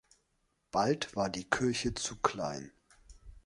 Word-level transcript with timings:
Bald 0.71 1.15
war 1.15 1.29
die 1.29 1.47
Kirche 1.47 1.93
zu 1.93 2.15
klein. 2.15 2.71